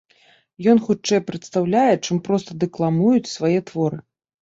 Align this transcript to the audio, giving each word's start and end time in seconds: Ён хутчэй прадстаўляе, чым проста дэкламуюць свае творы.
Ён 0.73 0.81
хутчэй 0.87 1.21
прадстаўляе, 1.27 1.93
чым 2.05 2.25
проста 2.31 2.59
дэкламуюць 2.67 3.33
свае 3.37 3.57
творы. 3.73 4.07